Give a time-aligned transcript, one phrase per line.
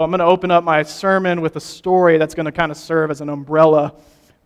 [0.00, 2.78] I'm going to open up my sermon with a story that's going to kind of
[2.78, 3.94] serve as an umbrella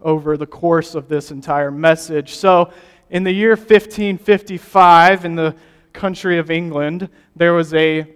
[0.01, 2.37] over the course of this entire message.
[2.37, 2.73] So,
[3.11, 5.55] in the year 1555, in the
[5.93, 8.07] country of England, there was a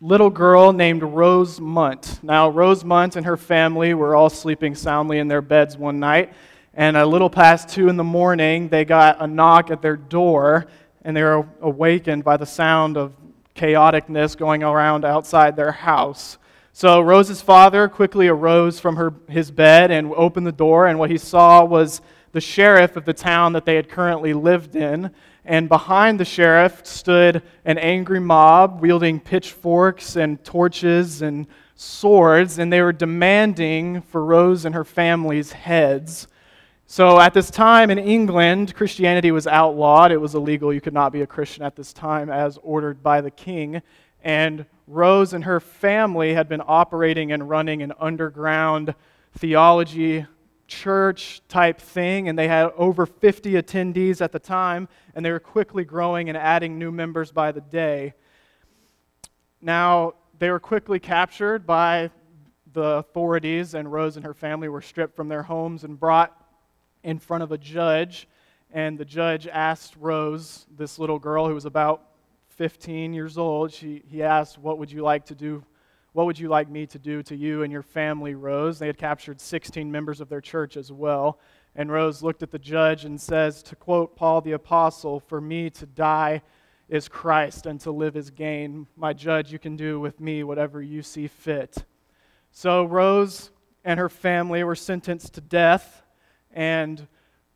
[0.00, 2.22] little girl named Rose Munt.
[2.22, 6.32] Now, Rose Munt and her family were all sleeping soundly in their beds one night,
[6.72, 10.68] and a little past two in the morning, they got a knock at their door,
[11.02, 13.17] and they were awakened by the sound of
[13.58, 16.38] chaoticness going around outside their house.
[16.72, 21.10] So Rose's father quickly arose from her, his bed and opened the door, and what
[21.10, 22.00] he saw was
[22.32, 25.10] the sheriff of the town that they had currently lived in.
[25.44, 32.72] And behind the sheriff stood an angry mob wielding pitchforks and torches and swords, and
[32.72, 36.28] they were demanding for Rose and her family's heads.
[36.90, 40.10] So at this time in England, Christianity was outlawed.
[40.10, 40.72] It was illegal.
[40.72, 43.82] You could not be a Christian at this time as ordered by the king.
[44.24, 48.94] And Rose and her family had been operating and running an underground
[49.36, 50.24] theology
[50.66, 55.40] church type thing, and they had over 50 attendees at the time, and they were
[55.40, 58.14] quickly growing and adding new members by the day.
[59.60, 62.10] Now, they were quickly captured by
[62.72, 66.46] the authorities, and Rose and her family were stripped from their homes and brought
[67.02, 68.28] in front of a judge,
[68.70, 72.02] and the judge asked Rose, this little girl who was about
[72.50, 75.64] 15 years old, she, he asked, What would you like to do?
[76.12, 78.78] What would you like me to do to you and your family, Rose?
[78.78, 81.38] They had captured 16 members of their church as well.
[81.76, 85.70] And Rose looked at the judge and says, To quote Paul the Apostle, For me
[85.70, 86.42] to die
[86.88, 88.86] is Christ, and to live is gain.
[88.96, 91.84] My judge, you can do with me whatever you see fit.
[92.50, 93.50] So Rose
[93.84, 96.02] and her family were sentenced to death
[96.52, 97.06] and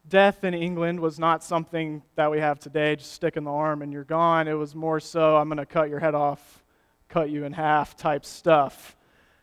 [0.08, 3.82] death in England was not something that we have today, just stick in the arm
[3.82, 4.48] and you're gone.
[4.48, 6.62] It was more so, I'm going to cut your head off,
[7.08, 8.96] cut you in half type stuff.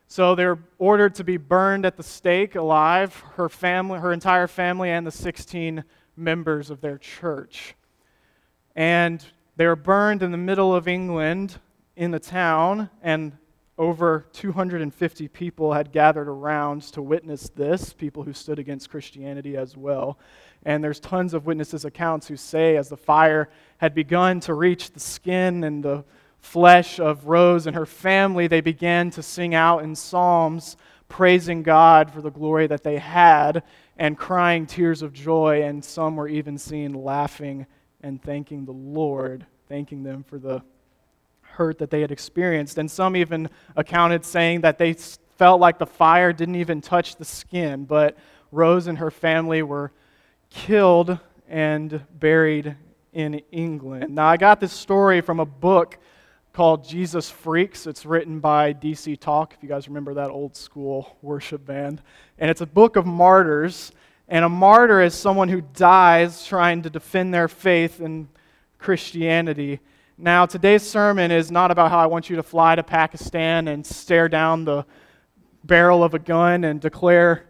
[0.08, 4.90] So they're ordered to be burned at the stake alive, her family, her entire family,
[4.90, 5.84] and the 16
[6.16, 7.76] members of their church.
[8.76, 9.24] And
[9.56, 11.60] they were burned in the middle of England
[11.96, 13.38] in the town, and
[13.80, 19.78] over 250 people had gathered around to witness this, people who stood against Christianity as
[19.78, 20.20] well.
[20.64, 24.92] And there's tons of witnesses' accounts who say, as the fire had begun to reach
[24.92, 26.04] the skin and the
[26.40, 30.76] flesh of Rose and her family, they began to sing out in psalms,
[31.08, 33.64] praising God for the glory that they had
[33.98, 35.64] and crying tears of joy.
[35.64, 37.66] And some were even seen laughing
[38.02, 40.62] and thanking the Lord, thanking them for the
[41.60, 42.78] hurt that they had experienced.
[42.78, 44.94] And some even accounted saying that they
[45.38, 48.18] felt like the fire didn't even touch the skin, but
[48.54, 49.92] Rose and her family were
[50.50, 52.78] killed and buried
[53.12, 54.16] in England.
[54.16, 55.98] Now, I got this story from a book
[56.54, 57.88] called Jesus Freaks.
[57.88, 62.02] It's written by DC Talk, if you guys remember that old school worship band.
[62.38, 63.92] And it's a book of martyrs.
[64.30, 68.30] And a martyr is someone who dies trying to defend their faith in
[68.78, 69.82] Christianity.
[70.22, 73.86] Now, today's sermon is not about how I want you to fly to Pakistan and
[73.86, 74.86] stare down the
[75.64, 77.48] barrel of a gun and declare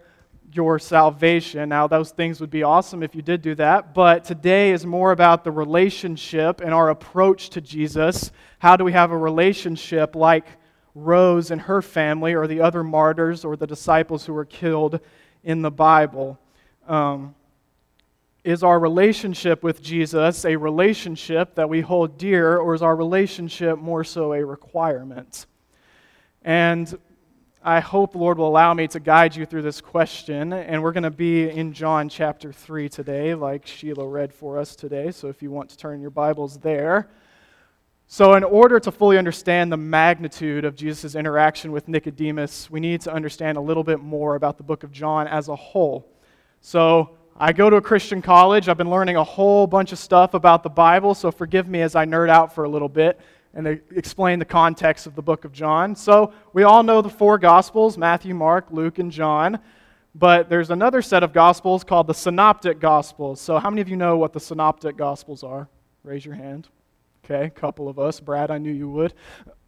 [0.54, 1.68] your salvation.
[1.68, 5.12] Now, those things would be awesome if you did do that, but today is more
[5.12, 8.32] about the relationship and our approach to Jesus.
[8.60, 10.46] How do we have a relationship like
[10.94, 15.00] Rose and her family, or the other martyrs, or the disciples who were killed
[15.44, 16.38] in the Bible?
[16.88, 17.34] Um,
[18.44, 23.78] is our relationship with Jesus a relationship that we hold dear, or is our relationship
[23.78, 25.46] more so a requirement?
[26.42, 26.98] And
[27.62, 30.54] I hope Lord will allow me to guide you through this question.
[30.54, 34.78] And we're going to be in John chapter 3 today, like Sheila read for us
[34.78, 35.12] today.
[35.12, 37.10] So if you want to turn your Bibles there.
[38.12, 43.02] So, in order to fully understand the magnitude of Jesus' interaction with Nicodemus, we need
[43.02, 46.12] to understand a little bit more about the book of John as a whole.
[46.60, 48.68] So, I go to a Christian college.
[48.68, 51.96] I've been learning a whole bunch of stuff about the Bible, so forgive me as
[51.96, 53.20] I nerd out for a little bit
[53.54, 55.96] and explain the context of the book of John.
[55.96, 59.60] So, we all know the four Gospels Matthew, Mark, Luke, and John.
[60.16, 63.40] But there's another set of Gospels called the Synoptic Gospels.
[63.40, 65.70] So, how many of you know what the Synoptic Gospels are?
[66.04, 66.68] Raise your hand.
[67.24, 68.20] Okay, a couple of us.
[68.20, 69.14] Brad, I knew you would.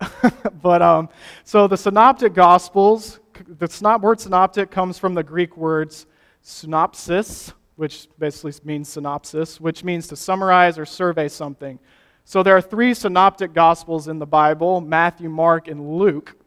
[0.62, 1.10] but um,
[1.44, 6.08] so the Synoptic Gospels, the word synoptic comes from the Greek words
[6.42, 11.80] synopsis, which basically means synopsis, which means to summarize or survey something.
[12.26, 16.38] So there are three synoptic gospels in the Bible Matthew, Mark, and Luke.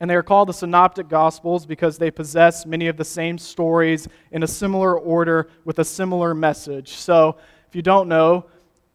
[0.00, 4.08] And they are called the synoptic gospels because they possess many of the same stories
[4.32, 6.94] in a similar order with a similar message.
[6.94, 7.36] So
[7.68, 8.46] if you don't know,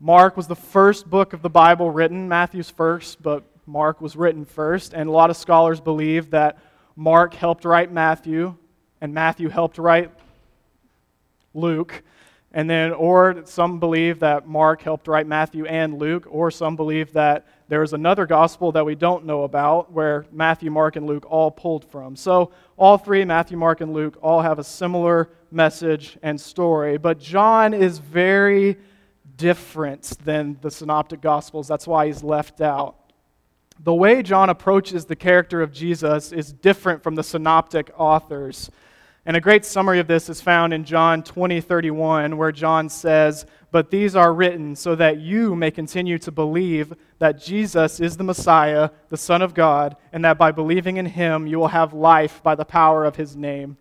[0.02, 4.44] Mark was the first book of the Bible written, Matthew's first, but Mark was written
[4.44, 6.58] first, and a lot of scholars believe that
[6.98, 8.54] Mark helped write Matthew,
[9.00, 10.12] and Matthew helped write
[11.54, 12.04] Luke.
[12.56, 17.12] And then, or some believe that Mark helped write Matthew and Luke, or some believe
[17.14, 21.26] that there is another gospel that we don't know about where Matthew, Mark, and Luke
[21.28, 22.16] all pulled from.
[22.16, 27.00] So, all three, Matthew, Mark, and Luke, all have a similar message and story.
[27.00, 28.78] But John is very
[29.36, 31.68] different than the synoptic gospels.
[31.68, 32.98] That's why he's left out.
[33.80, 38.70] The way John approaches the character of Jesus is different from the synoptic authors.
[39.26, 43.46] And a great summary of this is found in John 20, 31, where John says,
[43.72, 48.26] But these are written so that you may continue to believe that Jesus is the
[48.26, 52.44] Messiah, the Son of God, and that by believing in him you will have life
[52.44, 53.78] by the power of his name.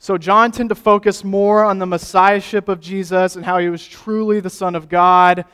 [0.00, 3.86] So John tended to focus more on the messiahship of Jesus and how he was
[3.86, 5.44] truly the Son of God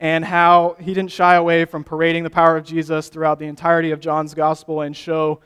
[0.00, 3.92] and how he didn't shy away from parading the power of Jesus throughout the entirety
[3.92, 5.40] of John's gospel and show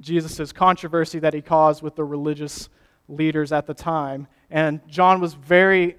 [0.00, 2.68] Jesus' controversy that he caused with the religious
[3.08, 4.26] leaders at the time.
[4.50, 5.96] And John was very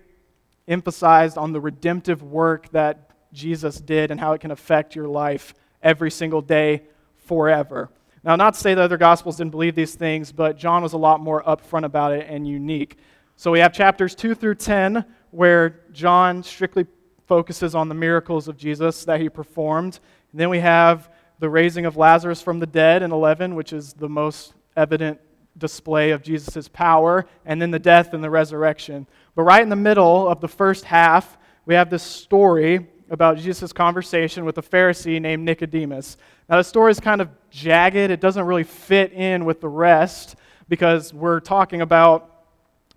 [0.68, 5.54] emphasized on the redemptive work that Jesus did and how it can affect your life
[5.82, 6.84] every single day
[7.18, 7.90] forever.
[8.24, 10.98] Now, not to say the other gospels didn't believe these things, but John was a
[10.98, 12.98] lot more upfront about it and unique.
[13.36, 16.86] So we have chapters 2 through 10 where John strictly
[17.26, 20.00] focuses on the miracles of Jesus that he performed.
[20.32, 21.10] And then we have
[21.42, 25.20] the raising of Lazarus from the dead in 11, which is the most evident
[25.58, 29.08] display of Jesus' power, and then the death and the resurrection.
[29.34, 33.74] But right in the middle of the first half, we have this story about Jesus'
[33.74, 36.16] conversation with a Pharisee named Nicodemus.
[36.48, 40.36] Now, the story is kind of jagged, it doesn't really fit in with the rest
[40.70, 42.46] because we're talking about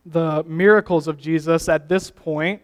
[0.04, 2.60] the miracles of Jesus at this point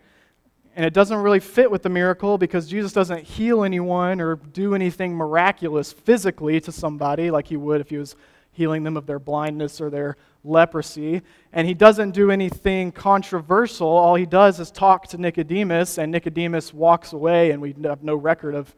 [0.76, 4.74] and it doesn't really fit with the miracle because Jesus doesn't heal anyone or do
[4.74, 8.14] anything miraculous physically to somebody like he would if he was
[8.52, 11.22] healing them of their blindness or their leprosy.
[11.52, 13.88] And he doesn't do anything controversial.
[13.88, 18.14] All he does is talk to Nicodemus, and Nicodemus walks away, and we have no
[18.14, 18.74] record of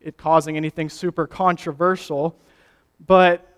[0.00, 2.38] it causing anything super controversial.
[3.06, 3.49] But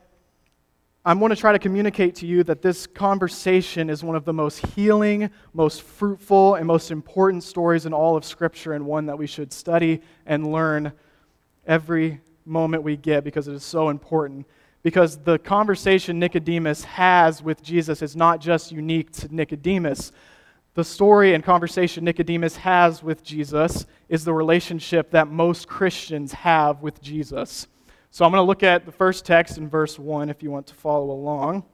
[1.04, 4.32] I want to try to communicate to you that this conversation is one of the
[4.32, 9.18] most healing, most fruitful, and most important stories in all of Scripture, and one that
[9.18, 10.92] we should study and learn
[11.66, 14.46] every moment we get because it is so important.
[14.84, 20.12] Because the conversation Nicodemus has with Jesus is not just unique to Nicodemus.
[20.74, 26.80] The story and conversation Nicodemus has with Jesus is the relationship that most Christians have
[26.80, 27.66] with Jesus.
[28.14, 30.66] So I'm going to look at the first text in verse 1 if you want
[30.66, 31.64] to follow along.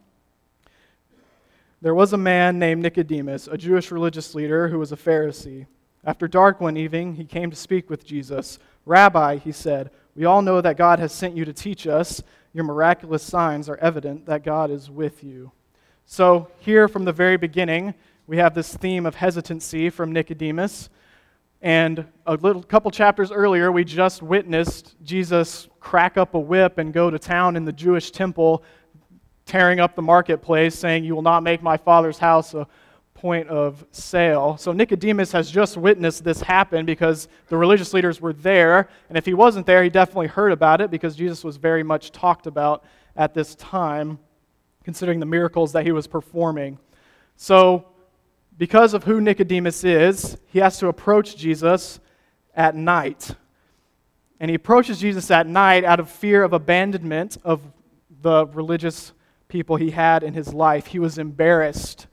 [1.82, 5.67] There was a man named Nicodemus, a Jewish religious leader who was a Pharisee.
[6.05, 8.61] After dark one evening, he came to speak with Jesus.
[8.87, 12.23] Rabbi, he said, we all know that God has sent you to teach us.
[12.52, 15.50] Your miraculous signs are evident that God is with you.
[16.06, 17.94] So, here from the very beginning,
[18.29, 20.88] we have this theme of hesitancy from Nicodemus.
[21.60, 26.93] And a little couple chapters earlier, we just witnessed Jesus crack up a whip and
[26.93, 28.62] go to town in the Jewish temple,
[29.44, 32.69] tearing up the marketplace, saying, You will not make my father's house a
[33.14, 34.56] point of sale.
[34.56, 38.88] So Nicodemus has just witnessed this happen because the religious leaders were there.
[39.08, 42.12] And if he wasn't there, he definitely heard about it because Jesus was very much
[42.12, 42.85] talked about
[43.16, 44.21] at this time,
[44.85, 46.78] considering the miracles that he was performing.
[47.35, 47.87] So
[48.58, 52.00] because of who Nicodemus is, he has to approach Jesus
[52.54, 53.30] at night.
[54.40, 57.62] And he approaches Jesus at night out of fear of abandonment of
[58.20, 59.12] the religious
[59.46, 60.86] people he had in his life.
[60.86, 62.08] He was embarrassed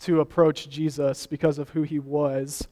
[0.00, 2.68] to approach Jesus because of who he was.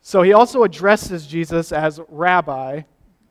[0.00, 2.82] So he also addresses Jesus as rabbi.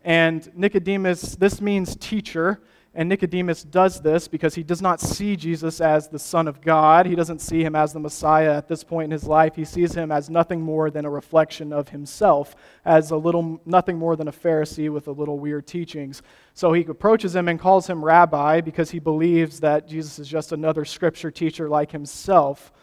[0.03, 2.61] And Nicodemus, this means teacher.
[2.93, 7.05] And Nicodemus does this because he does not see Jesus as the Son of God.
[7.05, 9.55] He doesn't see him as the Messiah at this point in his life.
[9.55, 13.97] He sees him as nothing more than a reflection of himself, as a little nothing
[13.97, 16.21] more than a Pharisee with a little weird teachings.
[16.53, 20.51] So he approaches him and calls him rabbi because he believes that Jesus is just
[20.51, 22.73] another scripture teacher like himself.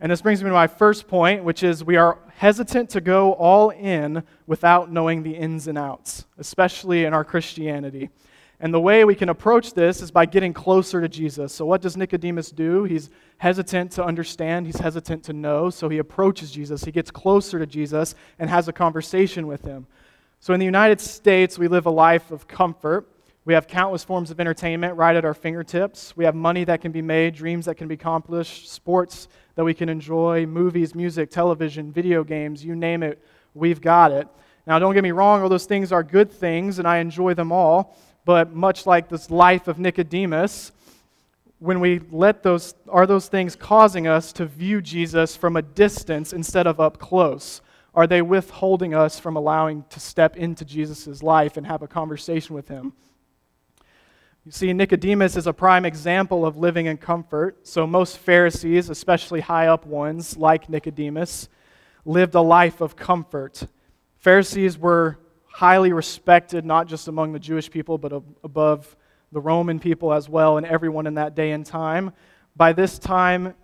[0.00, 3.32] And this brings me to my first point, which is we are hesitant to go
[3.32, 8.10] all in without knowing the ins and outs, especially in our Christianity.
[8.64, 11.52] And the way we can approach this is by getting closer to Jesus.
[11.52, 12.84] So, what does Nicodemus do?
[12.84, 15.68] He's hesitant to understand, he's hesitant to know.
[15.68, 16.82] So, he approaches Jesus.
[16.82, 19.86] He gets closer to Jesus and has a conversation with him.
[20.40, 23.06] So, in the United States, we live a life of comfort.
[23.44, 26.16] We have countless forms of entertainment right at our fingertips.
[26.16, 29.74] We have money that can be made, dreams that can be accomplished, sports that we
[29.74, 34.26] can enjoy, movies, music, television, video games, you name it, we've got it.
[34.66, 37.52] Now, don't get me wrong, all those things are good things, and I enjoy them
[37.52, 37.94] all.
[38.24, 40.72] But much like this life of Nicodemus,
[41.58, 46.32] when we let those, are those things causing us to view Jesus from a distance
[46.32, 47.60] instead of up close?
[47.94, 52.54] Are they withholding us from allowing to step into Jesus' life and have a conversation
[52.54, 52.92] with him?
[54.44, 57.66] You see, Nicodemus is a prime example of living in comfort.
[57.66, 61.48] So, most Pharisees, especially high up ones like Nicodemus,
[62.04, 63.66] lived a life of comfort.
[64.18, 65.18] Pharisees were
[65.54, 68.96] highly respected, not just among the Jewish people, but above
[69.30, 72.10] the Roman people as well, and everyone in that day and time.
[72.56, 73.54] By this time,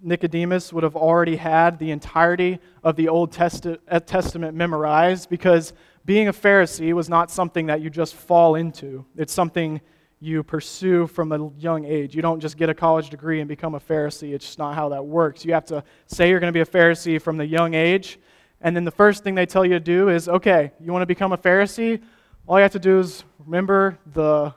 [0.00, 5.72] Nicodemus would have already had the entirety of the Old uh, Testament memorized because
[6.04, 9.04] being a Pharisee was not something that you just fall into.
[9.16, 9.80] It's something
[10.20, 12.14] you pursue from a young age.
[12.14, 14.32] You don't just get a college degree and become a Pharisee.
[14.32, 15.44] It's just not how that works.
[15.44, 18.20] You have to say you're going to be a Pharisee from the young age.
[18.60, 21.06] And then the first thing they tell you to do is okay, you want to
[21.06, 22.00] become a Pharisee?
[22.46, 24.54] All you have to do is remember the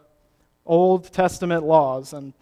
[0.65, 2.13] Old Testament laws.
[2.13, 2.33] And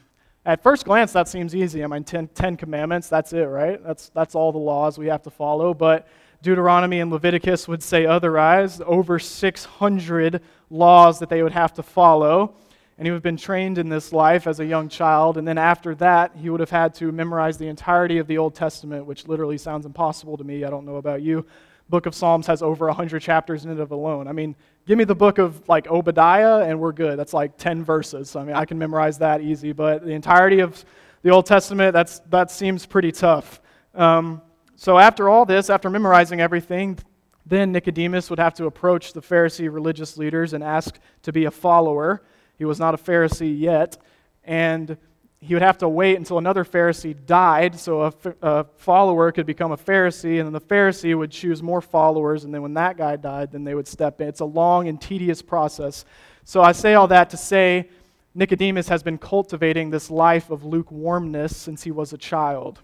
[0.45, 1.83] at first glance, that seems easy.
[1.83, 3.83] I mean, ten, ten Commandments, that's it, right?
[3.83, 5.73] That's, that's all the laws we have to follow.
[5.73, 6.07] But
[6.41, 8.81] Deuteronomy and Leviticus would say otherwise.
[8.85, 12.55] Over 600 laws that they would have to follow.
[13.01, 15.39] And he would have been trained in this life as a young child.
[15.39, 18.53] And then after that, he would have had to memorize the entirety of the Old
[18.53, 20.63] Testament, which literally sounds impossible to me.
[20.65, 21.43] I don't know about you.
[21.89, 24.27] Book of Psalms has over 100 chapters in it of alone.
[24.27, 24.55] I mean,
[24.85, 27.17] give me the book of like Obadiah and we're good.
[27.17, 28.29] That's like 10 verses.
[28.29, 29.71] So, I mean, I can memorize that easy.
[29.71, 30.85] But the entirety of
[31.23, 33.61] the Old Testament, that's, that seems pretty tough.
[33.95, 34.43] Um,
[34.75, 36.99] so after all this, after memorizing everything,
[37.47, 41.51] then Nicodemus would have to approach the Pharisee religious leaders and ask to be a
[41.51, 42.21] follower.
[42.61, 43.97] He was not a Pharisee yet.
[44.43, 44.95] And
[45.39, 48.13] he would have to wait until another Pharisee died so a,
[48.43, 52.53] a, follower could become a Pharisee, and then the Pharisee would choose more followers, and
[52.53, 54.27] then when that guy died, then they would step in.
[54.27, 56.05] It's a long and tedious process.
[56.43, 57.89] So I say all that to say
[58.35, 62.79] Nicodemus has been cultivating this life of lukewarmness since he was a child.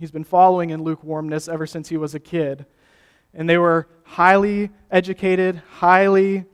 [0.00, 2.66] He's been following in lukewarmness ever since he was a kid.
[3.32, 6.46] And they were highly educated, highly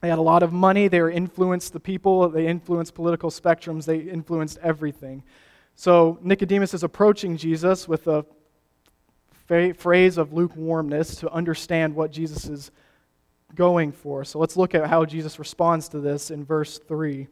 [0.00, 0.88] they had a lot of money.
[0.88, 2.28] They influenced the people.
[2.28, 3.84] They influenced political spectrums.
[3.84, 5.22] They influenced everything.
[5.76, 8.24] So Nicodemus is approaching Jesus with a
[9.76, 12.70] phrase of lukewarmness to understand what Jesus is
[13.54, 14.24] going for.
[14.24, 17.26] So let's look at how Jesus responds to this in verse 3.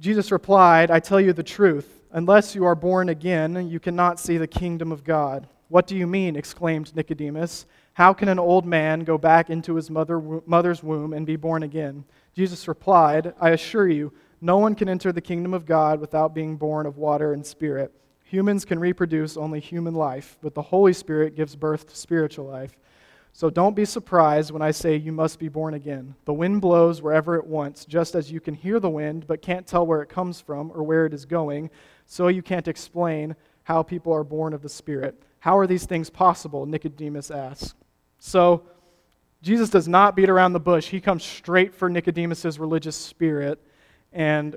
[0.00, 2.04] Jesus replied, I tell you the truth.
[2.12, 5.46] Unless you are born again, you cannot see the kingdom of God.
[5.68, 6.36] What do you mean?
[6.36, 7.66] exclaimed Nicodemus.
[7.98, 11.64] How can an old man go back into his mother, mother's womb and be born
[11.64, 12.04] again?
[12.32, 16.56] Jesus replied, I assure you, no one can enter the kingdom of God without being
[16.56, 17.92] born of water and spirit.
[18.22, 22.78] Humans can reproduce only human life, but the Holy Spirit gives birth to spiritual life.
[23.32, 26.14] So don't be surprised when I say you must be born again.
[26.24, 29.66] The wind blows wherever it wants, just as you can hear the wind, but can't
[29.66, 31.68] tell where it comes from or where it is going,
[32.06, 35.20] so you can't explain how people are born of the Spirit.
[35.40, 36.64] How are these things possible?
[36.64, 37.74] Nicodemus asks.
[38.18, 38.62] So,
[39.40, 40.88] Jesus does not beat around the bush.
[40.88, 43.60] He comes straight for Nicodemus' religious spirit.
[44.12, 44.56] And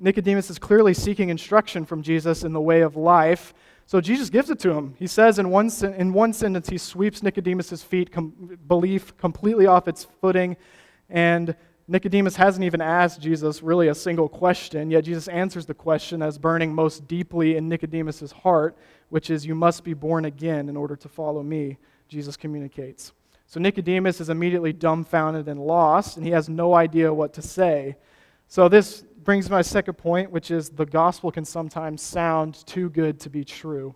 [0.00, 3.52] Nicodemus is clearly seeking instruction from Jesus in the way of life.
[3.86, 4.94] So Jesus gives it to him.
[4.98, 9.86] He says in one, in one sentence, he sweeps Nicodemus' feet, com- belief completely off
[9.86, 10.56] its footing.
[11.10, 11.54] And
[11.88, 16.38] Nicodemus hasn't even asked Jesus really a single question, yet Jesus answers the question as
[16.38, 18.78] burning most deeply in Nicodemus' heart,
[19.10, 21.76] which is, You must be born again in order to follow me.
[22.12, 23.12] Jesus communicates.
[23.46, 27.96] So Nicodemus is immediately dumbfounded and lost, and he has no idea what to say.
[28.48, 33.18] So this brings my second point, which is the gospel can sometimes sound too good
[33.20, 33.94] to be true.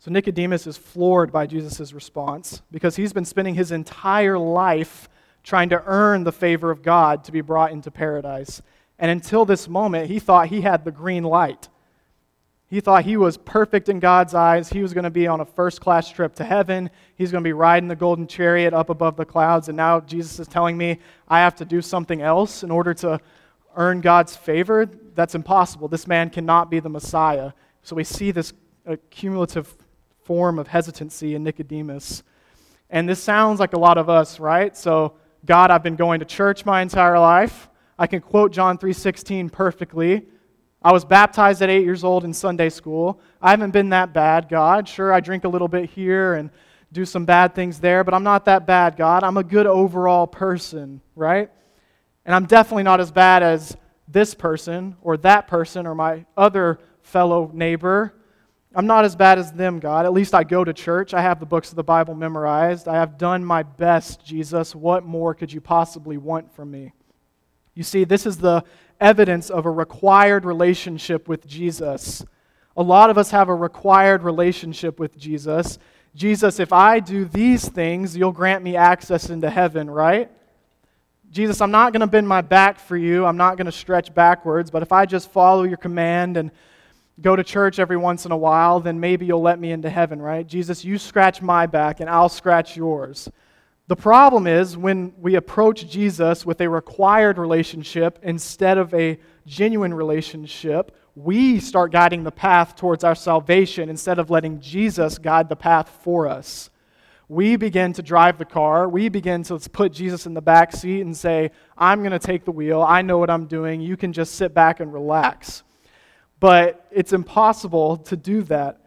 [0.00, 5.08] So Nicodemus is floored by Jesus' response because he's been spending his entire life
[5.42, 8.60] trying to earn the favor of God to be brought into paradise.
[8.98, 11.68] And until this moment, he thought he had the green light.
[12.74, 14.68] He thought he was perfect in God's eyes.
[14.68, 16.90] He was going to be on a first class trip to heaven.
[17.14, 19.68] He's going to be riding the golden chariot up above the clouds.
[19.68, 23.20] And now Jesus is telling me I have to do something else in order to
[23.76, 24.86] earn God's favor.
[25.14, 25.86] That's impossible.
[25.86, 27.52] This man cannot be the Messiah.
[27.84, 28.52] So we see this
[28.88, 29.72] uh, cumulative
[30.24, 32.24] form of hesitancy in Nicodemus.
[32.90, 34.76] And this sounds like a lot of us, right?
[34.76, 35.14] So,
[35.46, 37.68] God, I've been going to church my entire life.
[37.96, 40.26] I can quote John 3:16 perfectly.
[40.84, 43.18] I was baptized at eight years old in Sunday school.
[43.40, 44.86] I haven't been that bad, God.
[44.86, 46.50] Sure, I drink a little bit here and
[46.92, 49.24] do some bad things there, but I'm not that bad, God.
[49.24, 51.50] I'm a good overall person, right?
[52.26, 53.74] And I'm definitely not as bad as
[54.08, 58.14] this person or that person or my other fellow neighbor.
[58.74, 60.04] I'm not as bad as them, God.
[60.04, 61.14] At least I go to church.
[61.14, 62.88] I have the books of the Bible memorized.
[62.88, 64.74] I have done my best, Jesus.
[64.74, 66.92] What more could you possibly want from me?
[67.74, 68.64] You see, this is the
[69.00, 72.24] evidence of a required relationship with Jesus.
[72.76, 75.78] A lot of us have a required relationship with Jesus.
[76.14, 80.30] Jesus, if I do these things, you'll grant me access into heaven, right?
[81.30, 83.26] Jesus, I'm not going to bend my back for you.
[83.26, 86.52] I'm not going to stretch backwards, but if I just follow your command and
[87.20, 90.22] go to church every once in a while, then maybe you'll let me into heaven,
[90.22, 90.46] right?
[90.46, 93.28] Jesus, you scratch my back and I'll scratch yours.
[93.86, 99.92] The problem is when we approach Jesus with a required relationship instead of a genuine
[99.92, 105.56] relationship, we start guiding the path towards our salvation instead of letting Jesus guide the
[105.56, 106.70] path for us
[107.28, 108.88] we begin to drive the car.
[108.88, 112.44] We begin to put Jesus in the back seat and say, I'm going to take
[112.44, 112.82] the wheel.
[112.82, 113.80] I know what I'm doing.
[113.80, 115.62] You can just sit back and relax.
[116.40, 118.80] But it's impossible to do that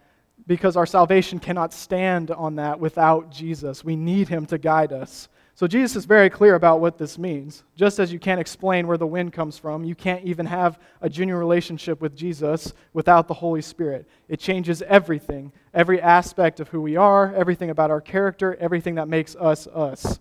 [0.48, 3.84] because our salvation cannot stand on that without Jesus.
[3.84, 5.28] We need him to guide us.
[5.56, 7.64] So Jesus is very clear about what this means.
[7.76, 11.10] Just as you can't explain where the wind comes from, you can't even have a
[11.10, 14.08] genuine relationship with Jesus without the Holy Spirit.
[14.30, 19.08] It changes everything, every aspect of who we are, everything about our character, everything that
[19.08, 20.20] makes us us.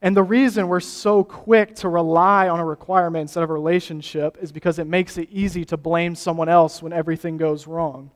[0.00, 4.38] And the reason we're so quick to rely on a requirement instead of a relationship
[4.40, 8.12] is because it makes it easy to blame someone else when everything goes wrong.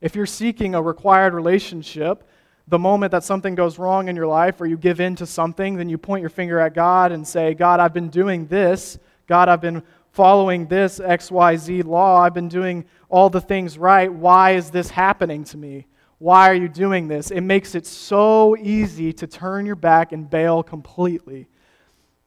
[0.00, 2.28] If you're seeking a required relationship,
[2.68, 5.76] the moment that something goes wrong in your life or you give in to something,
[5.76, 8.98] then you point your finger at God and say, God, I've been doing this.
[9.26, 12.20] God, I've been following this XYZ law.
[12.20, 14.12] I've been doing all the things right.
[14.12, 15.86] Why is this happening to me?
[16.18, 17.30] Why are you doing this?
[17.30, 21.46] It makes it so easy to turn your back and bail completely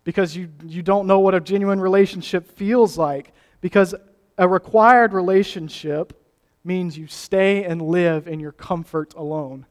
[0.03, 3.33] because you, you don't know what a genuine relationship feels like.
[3.61, 3.93] Because
[4.37, 6.13] a required relationship
[6.63, 9.65] means you stay and live in your comfort alone.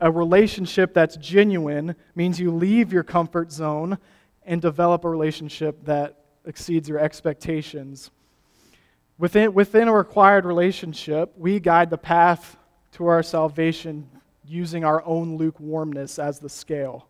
[0.00, 3.98] A relationship that's genuine means you leave your comfort zone
[4.44, 8.10] and develop a relationship that exceeds your expectations.
[9.16, 12.56] Within, within a required relationship, we guide the path
[12.92, 14.08] to our salvation
[14.44, 17.08] using our own lukewarmness as the scale.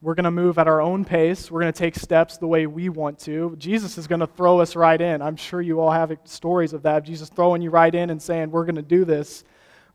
[0.00, 1.50] We're going to move at our own pace.
[1.50, 3.56] We're going to take steps the way we want to.
[3.58, 5.20] Jesus is going to throw us right in.
[5.20, 7.02] I'm sure you all have stories of that.
[7.02, 9.42] Jesus throwing you right in and saying, We're going to do this.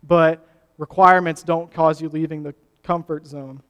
[0.03, 0.45] But
[0.77, 3.61] requirements don't cause you leaving the comfort zone.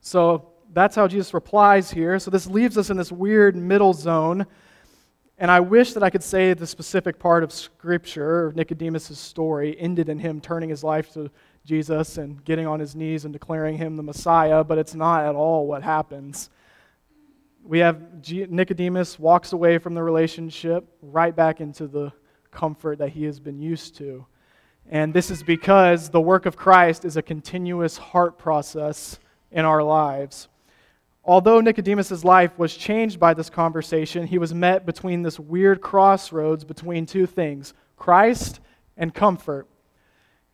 [0.00, 2.18] So that's how Jesus replies here.
[2.18, 4.46] So this leaves us in this weird middle zone.
[5.36, 10.08] And I wish that I could say the specific part of Scripture, Nicodemus' story, ended
[10.08, 11.30] in him turning his life to
[11.64, 15.34] Jesus and getting on his knees and declaring him the Messiah, but it's not at
[15.34, 16.50] all what happens.
[17.64, 22.12] We have Nicodemus walks away from the relationship right back into the
[22.50, 24.26] comfort that he has been used to.
[24.90, 29.18] And this is because the work of Christ is a continuous heart process
[29.52, 30.48] in our lives.
[31.24, 36.64] Although Nicodemus' life was changed by this conversation, he was met between this weird crossroads
[36.64, 38.58] between two things Christ
[38.96, 39.68] and comfort.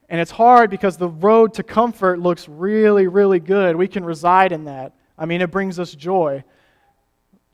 [0.09, 3.77] And it's hard because the road to comfort looks really, really good.
[3.77, 4.95] We can reside in that.
[5.19, 6.45] I mean, it brings us joy.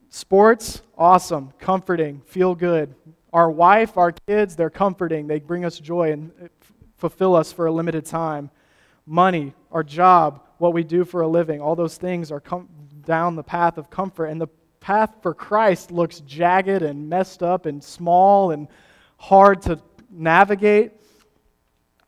[0.09, 2.95] Sports, awesome, comforting, feel good.
[3.33, 5.27] Our wife, our kids, they're comforting.
[5.27, 6.31] They bring us joy and
[6.95, 8.49] fulfill us for a limited time.
[9.05, 12.69] Money, our job, what we do for a living, all those things are com-
[13.05, 14.27] down the path of comfort.
[14.27, 14.47] And the
[14.79, 18.69] path for Christ looks jagged and messed up and small and
[19.17, 20.93] hard to navigate.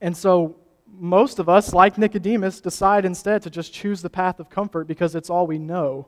[0.02, 0.58] And so
[0.90, 5.16] most of us, like Nicodemus, decide instead to just choose the path of comfort because
[5.16, 6.08] it's all we know.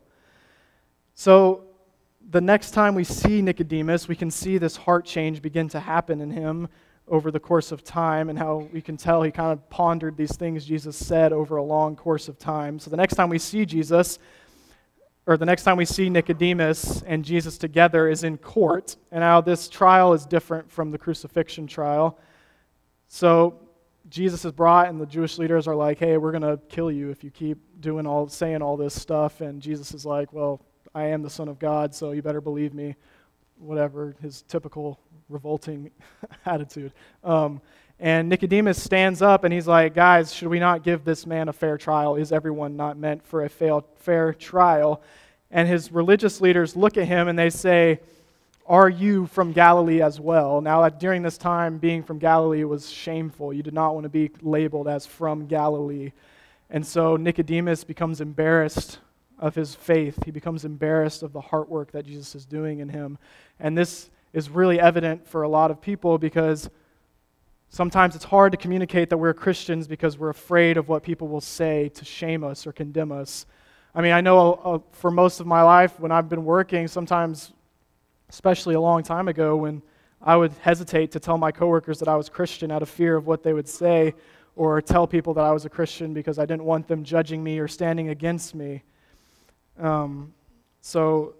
[1.15, 1.63] So
[2.29, 6.21] the next time we see Nicodemus, we can see this heart change begin to happen
[6.21, 6.67] in him
[7.07, 10.35] over the course of time, and how we can tell he kind of pondered these
[10.35, 12.77] things Jesus said over a long course of time.
[12.77, 14.19] So the next time we see Jesus,
[15.25, 18.95] or the next time we see Nicodemus and Jesus together, is in court.
[19.11, 22.19] And now this trial is different from the crucifixion trial.
[23.07, 23.59] So
[24.09, 27.09] Jesus is brought, and the Jewish leaders are like, hey, we're going to kill you
[27.09, 29.41] if you keep doing all, saying all this stuff.
[29.41, 30.61] And Jesus is like, well,
[30.95, 32.95] I am the Son of God, so you better believe me.
[33.57, 35.91] Whatever, his typical revolting
[36.45, 36.93] attitude.
[37.23, 37.61] Um,
[37.99, 41.53] and Nicodemus stands up and he's like, Guys, should we not give this man a
[41.53, 42.15] fair trial?
[42.15, 45.03] Is everyone not meant for a fair, fair trial?
[45.51, 47.99] And his religious leaders look at him and they say,
[48.69, 50.61] Are you from Galilee as well?
[50.61, 53.51] Now, during this time, being from Galilee was shameful.
[53.51, 56.11] You did not want to be labeled as from Galilee.
[56.69, 58.99] And so Nicodemus becomes embarrassed
[59.39, 60.23] of his faith.
[60.23, 63.17] He becomes embarrassed of the heart work that Jesus is doing in him.
[63.59, 66.69] And this is really evident for a lot of people because
[67.71, 71.39] Sometimes it's hard to communicate that we're Christians because we're afraid of what people will
[71.39, 73.45] say to shame us or condemn us.
[73.93, 77.53] I mean, I know uh, for most of my life when I've been working, sometimes,
[78.29, 79.81] especially a long time ago, when
[80.21, 83.27] I would hesitate to tell my coworkers that I was Christian out of fear of
[83.27, 84.13] what they would say,
[84.55, 87.59] or tell people that I was a Christian because I didn't want them judging me
[87.59, 88.83] or standing against me.
[89.79, 90.33] Um,
[90.81, 91.35] so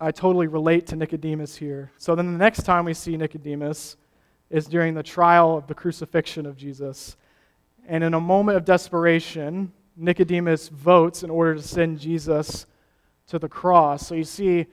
[0.00, 1.92] I totally relate to Nicodemus here.
[1.98, 3.96] So then the next time we see Nicodemus,
[4.52, 7.16] is during the trial of the crucifixion of Jesus.
[7.88, 12.66] And in a moment of desperation, Nicodemus votes in order to send Jesus
[13.28, 14.06] to the cross.
[14.06, 14.66] So you see,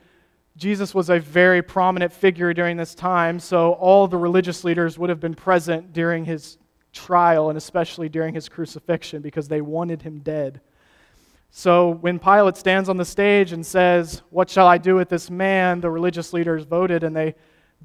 [0.60, 5.10] Jesus was a very prominent figure during this time, so all the religious leaders would
[5.10, 6.58] have been present during his
[6.92, 10.60] trial and especially during his crucifixion because they wanted him dead.
[11.50, 15.30] So when Pilate stands on the stage and says, What shall I do with this
[15.30, 15.80] man?
[15.80, 17.36] the religious leaders voted and they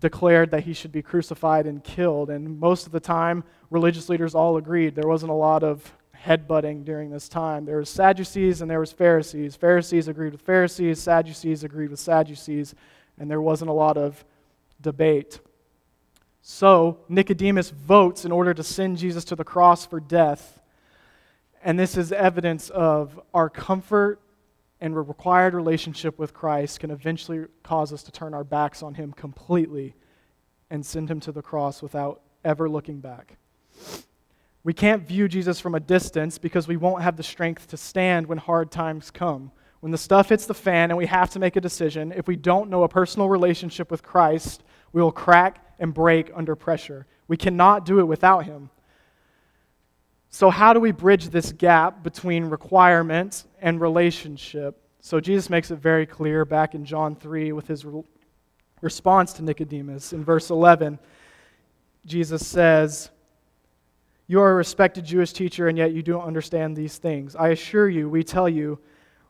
[0.00, 2.28] declared that he should be crucified and killed.
[2.28, 4.96] And most of the time, religious leaders all agreed.
[4.96, 5.92] There wasn't a lot of
[6.24, 7.64] headbutting during this time.
[7.64, 9.56] There was Sadducees and there was Pharisees.
[9.56, 12.74] Pharisees agreed with Pharisees, Sadducees agreed with Sadducees,
[13.18, 14.24] and there wasn't a lot of
[14.80, 15.40] debate.
[16.42, 20.60] So, Nicodemus votes in order to send Jesus to the cross for death.
[21.62, 24.20] And this is evidence of our comfort
[24.80, 29.12] and required relationship with Christ can eventually cause us to turn our backs on Him
[29.12, 29.94] completely
[30.68, 33.38] and send Him to the cross without ever looking back.
[34.64, 38.26] We can't view Jesus from a distance because we won't have the strength to stand
[38.26, 39.52] when hard times come.
[39.80, 42.36] When the stuff hits the fan and we have to make a decision, if we
[42.36, 44.62] don't know a personal relationship with Christ,
[44.94, 47.06] we will crack and break under pressure.
[47.28, 48.70] We cannot do it without Him.
[50.30, 54.80] So, how do we bridge this gap between requirement and relationship?
[55.00, 58.02] So, Jesus makes it very clear back in John 3 with his re-
[58.80, 60.12] response to Nicodemus.
[60.12, 60.98] In verse 11,
[62.06, 63.10] Jesus says,
[64.26, 67.36] You are a respected Jewish teacher, and yet you don't understand these things.
[67.36, 68.78] I assure you, we tell you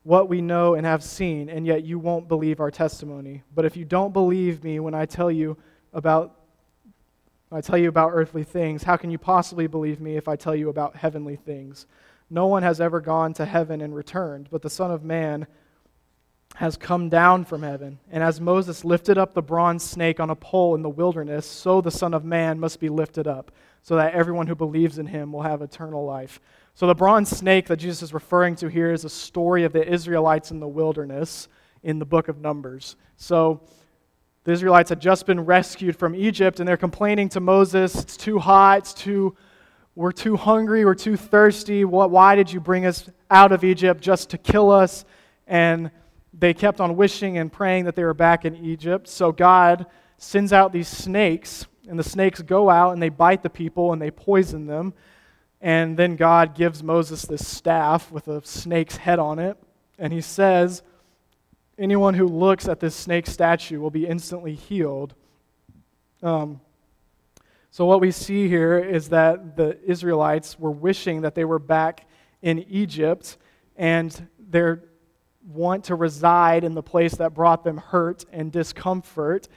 [0.05, 3.43] what we know and have seen, and yet you won't believe our testimony.
[3.55, 5.57] But if you don't believe me when I tell you
[5.93, 6.41] about
[7.53, 10.57] I tell you about earthly things, how can you possibly believe me if I tell
[10.57, 11.87] you about heavenly things?
[12.29, 15.47] No one has ever gone to heaven and returned, but the Son of Man
[16.57, 18.01] has come down from heaven.
[18.11, 21.81] And as Moses lifted up the bronze snake on a pole in the wilderness, so
[21.81, 23.53] the Son of Man must be lifted up,
[23.85, 26.41] so that everyone who believes in him will have eternal life.
[26.75, 29.87] So the bronze snake that Jesus is referring to here is a story of the
[29.87, 31.49] Israelites in the wilderness
[31.83, 32.97] in the book of Numbers.
[33.19, 33.61] So
[34.45, 38.39] the Israelites had just been rescued from Egypt, and they're complaining to Moses, It's too
[38.39, 39.37] hot, it's too,
[39.95, 41.85] we're too hungry, we're too thirsty.
[41.85, 45.05] What, why did you bring us out of Egypt just to kill us?
[45.47, 45.91] And
[46.33, 49.09] they kept on wishing and praying that they were back in Egypt.
[49.09, 49.85] So God
[50.17, 54.01] sends out these snakes, and the snakes go out and they bite the people and
[54.01, 54.95] they poison them.
[55.61, 59.57] And then God gives Moses this staff with a snake's head on it,
[59.99, 60.83] and he says,
[61.79, 65.15] anyone who looks at this snake statue will be instantly healed.
[66.23, 66.61] Um,
[67.71, 72.07] so, what we see here is that the Israelites were wishing that they were back
[72.41, 73.37] in Egypt
[73.77, 74.75] and they
[75.47, 79.49] want to reside in the place that brought them hurt and discomfort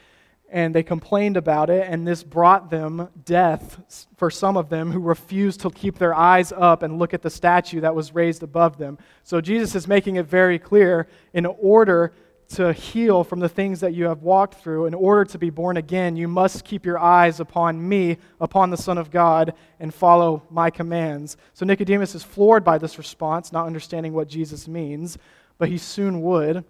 [0.50, 5.00] and they complained about it, and this brought them death for some of them who
[5.00, 8.78] refused to keep their eyes up and look at the statue that was raised above
[8.78, 8.98] them.
[9.24, 12.14] So Jesus is making it very clear in order
[12.50, 15.76] to heal from the things that you have walked through, in order to be born
[15.76, 20.44] again, you must keep your eyes upon me, upon the Son of God, and follow
[20.50, 21.36] my commands.
[21.54, 25.18] So Nicodemus is floored by this response, not understanding what Jesus means,
[25.58, 26.64] but he soon would.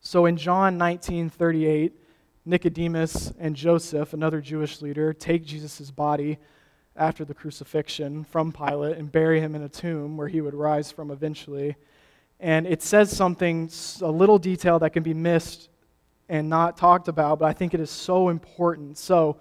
[0.00, 1.92] So in John 19 38,
[2.46, 6.38] Nicodemus and Joseph, another Jewish leader, take Jesus' body
[6.96, 10.92] after the crucifixion from Pilate and bury him in a tomb where he would rise
[10.92, 11.76] from eventually.
[12.40, 13.70] And it says something,
[14.02, 15.70] a little detail that can be missed
[16.28, 18.98] and not talked about, but I think it is so important.
[18.98, 19.38] So,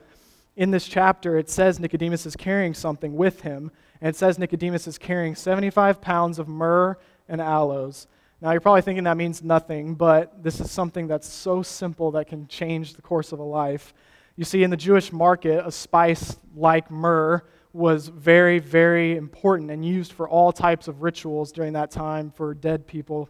[0.56, 4.88] in this chapter, it says Nicodemus is carrying something with him, and it says Nicodemus
[4.88, 8.06] is carrying 75 pounds of myrrh and aloes.
[8.44, 12.28] Now, you're probably thinking that means nothing, but this is something that's so simple that
[12.28, 13.94] can change the course of a life.
[14.36, 19.86] You see, in the Jewish market, a spice like myrrh was very, very important and
[19.86, 23.30] used for all types of rituals during that time for dead people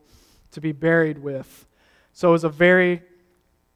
[0.49, 1.67] to be buried with.
[2.13, 3.03] So it was a very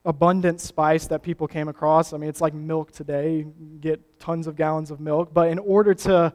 [0.04, 2.12] abundant spice that people came across.
[2.12, 3.36] I mean, it's like milk today.
[3.36, 5.32] You get tons of gallons of milk.
[5.32, 6.34] But in order to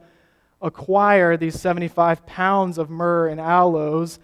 [0.61, 4.19] acquire these 75 pounds of myrrh and aloes,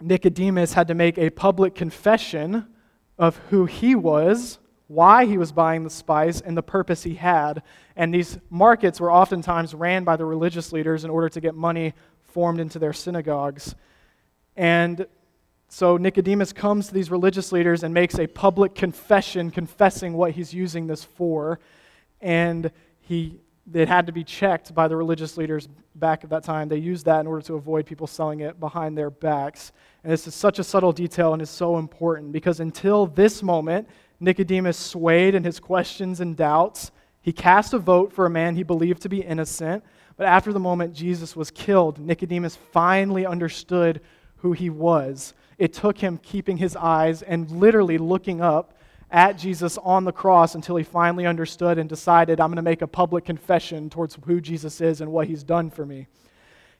[0.00, 2.66] Nicodemus had to make a public confession
[3.18, 7.62] of who he was, why he was buying the spice and the purpose he had.
[7.96, 11.94] And these markets were oftentimes ran by the religious leaders in order to get money
[12.22, 13.74] formed into their synagogues.
[14.56, 15.06] And
[15.68, 20.52] so Nicodemus comes to these religious leaders and makes a public confession, confessing what he's
[20.52, 21.60] using this for.
[22.20, 23.40] And he,
[23.72, 26.68] it had to be checked by the religious leaders back at that time.
[26.68, 29.72] They used that in order to avoid people selling it behind their backs.
[30.02, 33.88] And this is such a subtle detail and is so important because until this moment,
[34.18, 36.90] Nicodemus swayed in his questions and doubts.
[37.22, 39.84] He cast a vote for a man he believed to be innocent.
[40.16, 44.00] But after the moment Jesus was killed, Nicodemus finally understood
[44.36, 48.72] who he was it took him keeping his eyes and literally looking up
[49.10, 52.82] at Jesus on the cross until he finally understood and decided, I'm going to make
[52.82, 56.06] a public confession towards who Jesus is and what he's done for me.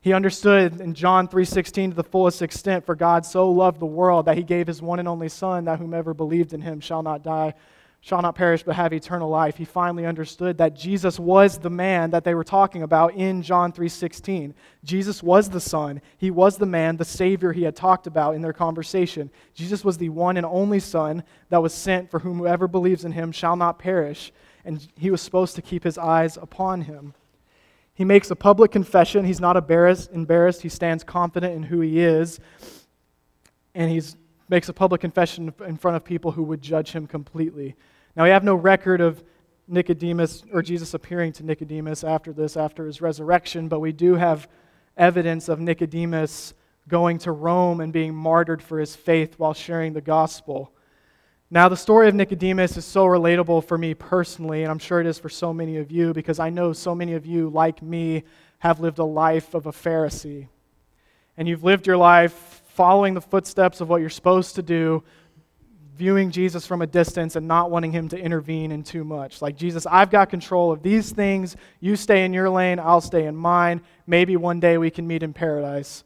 [0.00, 4.26] He understood in John 3:16 to the fullest extent for God so loved the world
[4.26, 7.22] that he gave his one and only son that whomever believed in him shall not
[7.22, 7.54] die
[8.00, 9.56] shall not perish but have eternal life.
[9.56, 13.72] He finally understood that jesus was the man that they were talking about in john
[13.72, 16.00] 3.16 jesus was the son.
[16.16, 19.30] He was the man the savior he had talked about in their conversation.
[19.54, 23.32] Jesus was the one and only son that was sent for whomever believes in him
[23.32, 24.32] shall not perish
[24.64, 27.14] and he was supposed to keep his eyes upon him.
[27.94, 29.24] He makes a public confession.
[29.26, 32.40] He's not embarrassed he stands confident in who he is
[33.74, 34.02] and he
[34.50, 37.76] makes a public confession in front of people who would judge him completely
[38.16, 39.22] now, we have no record of
[39.68, 44.48] Nicodemus or Jesus appearing to Nicodemus after this, after his resurrection, but we do have
[44.96, 46.54] evidence of Nicodemus
[46.88, 50.72] going to Rome and being martyred for his faith while sharing the gospel.
[51.52, 55.06] Now, the story of Nicodemus is so relatable for me personally, and I'm sure it
[55.06, 58.24] is for so many of you because I know so many of you, like me,
[58.58, 60.48] have lived a life of a Pharisee.
[61.36, 65.02] And you've lived your life following the footsteps of what you're supposed to do,
[65.96, 69.42] viewing Jesus from a distance and not wanting him to intervene in too much.
[69.42, 71.56] Like, Jesus, I've got control of these things.
[71.80, 73.82] You stay in your lane, I'll stay in mine.
[74.06, 76.04] Maybe one day we can meet in paradise.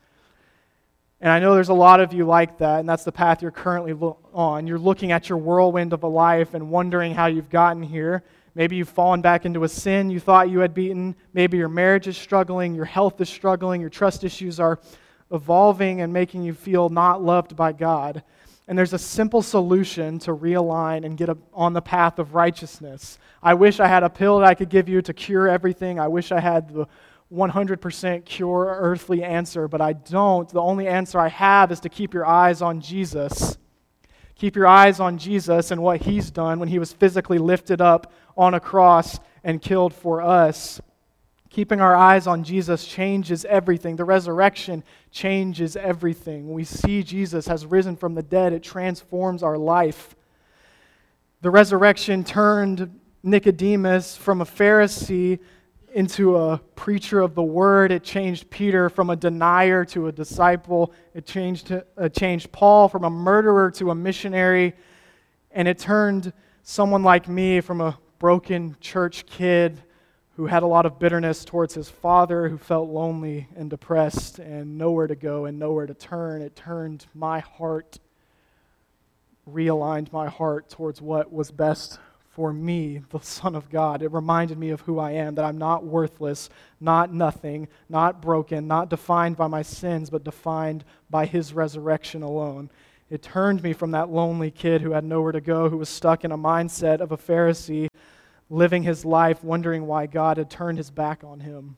[1.20, 3.52] And I know there's a lot of you like that, and that's the path you're
[3.52, 3.92] currently
[4.32, 4.66] on.
[4.66, 8.24] You're looking at your whirlwind of a life and wondering how you've gotten here.
[8.56, 11.14] Maybe you've fallen back into a sin you thought you had beaten.
[11.34, 14.80] Maybe your marriage is struggling, your health is struggling, your trust issues are
[15.32, 18.22] evolving and making you feel not loved by God.
[18.66, 23.18] And there's a simple solution to realign and get on the path of righteousness.
[23.42, 26.00] I wish I had a pill that I could give you to cure everything.
[26.00, 26.86] I wish I had the
[27.32, 30.48] 100% cure earthly answer, but I don't.
[30.48, 33.58] The only answer I have is to keep your eyes on Jesus.
[34.36, 38.12] Keep your eyes on Jesus and what he's done when he was physically lifted up
[38.36, 40.80] on a cross and killed for us.
[41.54, 43.94] Keeping our eyes on Jesus changes everything.
[43.94, 46.48] The resurrection changes everything.
[46.48, 50.16] When we see Jesus has risen from the dead, it transforms our life.
[51.42, 55.38] The resurrection turned Nicodemus from a Pharisee
[55.94, 57.92] into a preacher of the word.
[57.92, 60.92] It changed Peter from a denier to a disciple.
[61.14, 64.74] It changed, uh, changed Paul from a murderer to a missionary.
[65.52, 66.32] And it turned
[66.64, 69.80] someone like me from a broken church kid
[70.36, 74.76] who had a lot of bitterness towards his father, who felt lonely and depressed and
[74.76, 76.42] nowhere to go and nowhere to turn.
[76.42, 77.98] It turned my heart,
[79.48, 81.98] realigned my heart towards what was best
[82.30, 84.02] for me, the Son of God.
[84.02, 88.66] It reminded me of who I am, that I'm not worthless, not nothing, not broken,
[88.66, 92.70] not defined by my sins, but defined by His resurrection alone.
[93.08, 96.24] It turned me from that lonely kid who had nowhere to go, who was stuck
[96.24, 97.86] in a mindset of a Pharisee
[98.50, 101.76] living his life wondering why God had turned his back on him.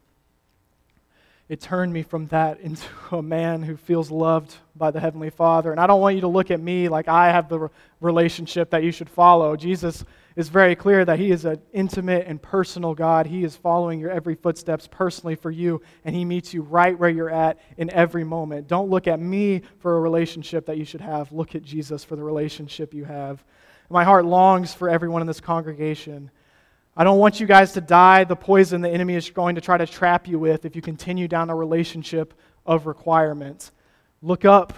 [1.49, 5.71] It turned me from that into a man who feels loved by the Heavenly Father.
[5.71, 8.83] And I don't want you to look at me like I have the relationship that
[8.83, 9.57] you should follow.
[9.57, 13.27] Jesus is very clear that He is an intimate and personal God.
[13.27, 17.09] He is following your every footsteps personally for you, and He meets you right where
[17.09, 18.69] you're at in every moment.
[18.69, 21.33] Don't look at me for a relationship that you should have.
[21.33, 23.43] Look at Jesus for the relationship you have.
[23.89, 26.31] My heart longs for everyone in this congregation
[26.99, 29.77] I don't want you guys to die the poison the enemy is going to try
[29.77, 32.33] to trap you with if you continue down a relationship
[32.65, 33.71] of requirements.
[34.23, 34.73] Look up.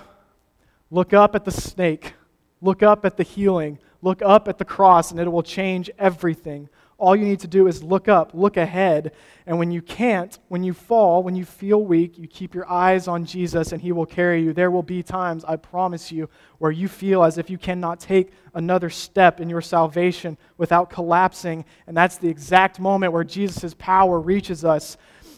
[0.91, 2.15] Look up at the snake.
[2.61, 3.79] Look up at the healing.
[4.03, 6.69] Look up at the cross, and it will change everything.
[6.99, 9.13] All you need to do is look up, look ahead.
[9.47, 13.07] And when you can't, when you fall, when you feel weak, you keep your eyes
[13.07, 14.53] on Jesus and He will carry you.
[14.53, 18.33] There will be times, I promise you, where you feel as if you cannot take
[18.53, 21.65] another step in your salvation without collapsing.
[21.87, 24.97] And that's the exact moment where Jesus' power reaches us.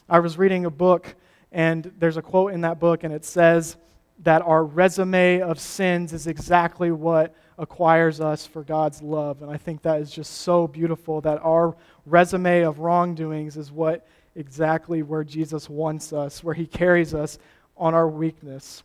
[0.08, 1.14] I was reading a book,
[1.52, 3.76] and there's a quote in that book, and it says,
[4.22, 9.42] that our resume of sins is exactly what acquires us for God's love.
[9.42, 14.08] And I think that is just so beautiful that our resume of wrongdoings is what
[14.34, 17.38] exactly where Jesus wants us, where he carries us
[17.76, 18.82] on our weakness.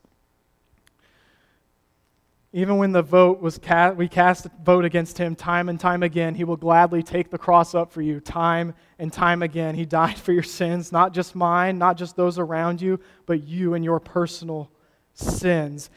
[2.51, 6.03] Even when the vote was cast, we cast a vote against him time and time
[6.03, 9.75] again, he will gladly take the cross up for you time and time again.
[9.75, 13.73] He died for your sins, not just mine, not just those around you, but you
[13.73, 14.69] and your personal
[15.13, 15.89] sins.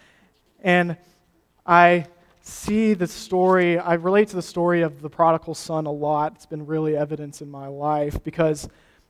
[0.60, 0.96] And
[1.66, 2.06] I
[2.48, 6.32] see the story, I relate to the story of the prodigal son a lot.
[6.34, 8.68] It's been really evidence in my life because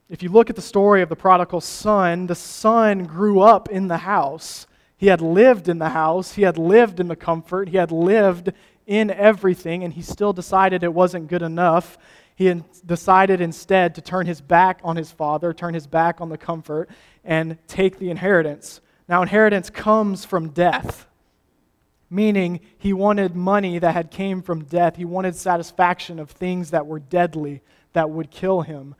[0.08, 3.88] if you look at the story of the prodigal son, the son grew up in
[3.88, 4.66] the house.
[4.96, 8.52] He had lived in the house, he had lived in the comfort, he had lived
[8.86, 11.98] in everything, and he still decided it wasn't good enough.
[12.34, 16.38] He decided instead to turn his back on his father, turn his back on the
[16.38, 16.88] comfort,
[17.24, 18.80] and take the inheritance.
[19.08, 21.07] Now, inheritance comes from death,
[22.10, 24.96] meaning he wanted money that had came from death.
[24.96, 27.60] He wanted satisfaction of things that were deadly,
[27.92, 28.94] that would kill him.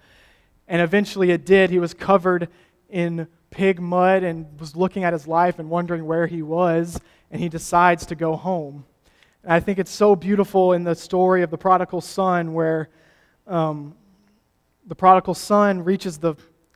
[0.66, 1.70] And eventually it did.
[1.70, 2.48] He was covered
[2.90, 7.40] in pig mud and was looking at his life and wondering where he was, and
[7.40, 8.84] he decides to go home.
[9.42, 12.90] And I think it's so beautiful in the story of the prodigal son where
[13.46, 13.94] um,
[14.86, 16.34] the prodigal son reaches the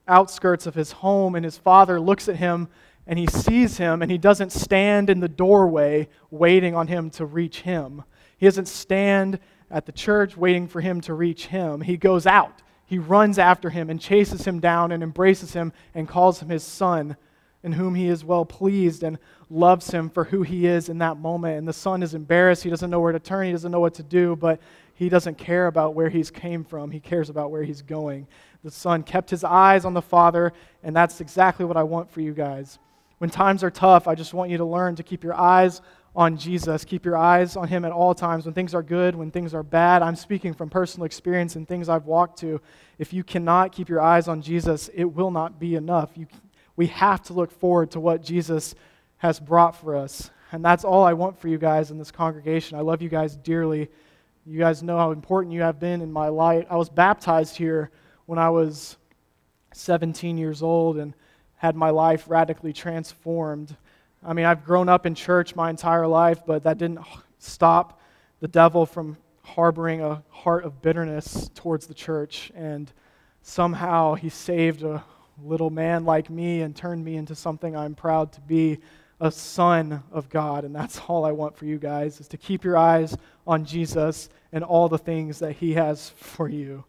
[0.08, 2.68] outskirts of his home, and his father looks at him
[3.06, 7.24] and he sees him, and he doesn't stand in the doorway waiting on him to
[7.24, 8.04] reach him.
[8.36, 9.38] He doesn't stand
[9.70, 11.80] at the church waiting for him to reach him.
[11.80, 12.62] He goes out
[12.92, 16.62] he runs after him and chases him down and embraces him and calls him his
[16.62, 17.16] son,
[17.62, 21.16] in whom he is well pleased and loves him for who he is in that
[21.16, 21.56] moment.
[21.56, 22.62] And the son is embarrassed.
[22.62, 24.60] He doesn't know where to turn, he doesn't know what to do, but
[24.92, 26.90] he doesn't care about where he's came from.
[26.90, 28.28] He cares about where he's going.
[28.62, 32.20] The son kept his eyes on the father, and that's exactly what I want for
[32.20, 32.78] you guys.
[33.22, 35.80] When times are tough, I just want you to learn to keep your eyes
[36.16, 36.84] on Jesus.
[36.84, 38.46] Keep your eyes on him at all times.
[38.46, 41.88] When things are good, when things are bad, I'm speaking from personal experience and things
[41.88, 42.60] I've walked to.
[42.98, 46.10] If you cannot keep your eyes on Jesus, it will not be enough.
[46.16, 46.26] You,
[46.74, 48.74] we have to look forward to what Jesus
[49.18, 50.28] has brought for us.
[50.50, 52.76] And that's all I want for you guys in this congregation.
[52.76, 53.88] I love you guys dearly.
[54.44, 56.66] You guys know how important you have been in my life.
[56.68, 57.92] I was baptized here
[58.26, 58.96] when I was
[59.74, 61.14] 17 years old and
[61.62, 63.74] had my life radically transformed
[64.24, 67.00] I mean, I've grown up in church my entire life, but that didn't
[67.38, 68.00] stop
[68.40, 72.52] the devil from harboring a heart of bitterness towards the church.
[72.54, 72.92] And
[73.42, 75.04] somehow he saved a
[75.42, 78.78] little man like me and turned me into something I'm proud to be
[79.20, 80.64] a son of God.
[80.64, 84.28] And that's all I want for you guys is to keep your eyes on Jesus
[84.52, 86.84] and all the things that he has for you.